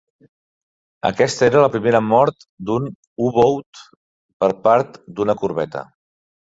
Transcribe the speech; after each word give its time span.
Aquesta 1.09 1.45
era 1.49 1.61
la 1.65 1.69
primera 1.75 2.01
mort 2.07 2.47
d'un 2.71 2.89
U-Boot 3.29 3.85
per 4.43 4.53
part 4.69 5.03
d'una 5.21 5.41
corbeta. 5.47 5.89